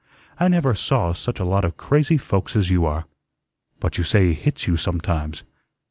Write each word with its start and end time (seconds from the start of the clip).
I 0.39 0.47
never 0.47 0.73
saw 0.73 1.13
such 1.13 1.39
a 1.39 1.43
lot 1.45 1.63
of 1.63 1.77
crazy 1.77 2.17
folks 2.17 2.55
as 2.55 2.71
you 2.71 2.87
are." 2.87 3.05
"But 3.79 3.99
you 3.99 4.03
say 4.03 4.29
he 4.29 4.33
hits 4.33 4.65
you 4.65 4.75
sometimes." 4.75 5.43